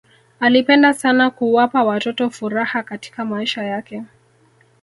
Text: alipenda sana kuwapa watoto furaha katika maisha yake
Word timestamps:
alipenda 0.39 0.93
sana 0.93 1.29
kuwapa 1.29 1.83
watoto 1.83 2.29
furaha 2.29 2.83
katika 2.83 3.25
maisha 3.25 3.63
yake 3.63 4.03